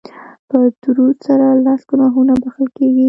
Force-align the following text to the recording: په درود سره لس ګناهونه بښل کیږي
په 0.49 0.57
درود 0.81 1.17
سره 1.27 1.45
لس 1.65 1.81
ګناهونه 1.89 2.33
بښل 2.41 2.67
کیږي 2.77 2.99